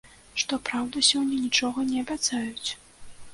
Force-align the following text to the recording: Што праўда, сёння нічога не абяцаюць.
Што 0.43 0.57
праўда, 0.69 1.03
сёння 1.09 1.37
нічога 1.43 1.85
не 1.91 2.01
абяцаюць. 2.07 2.69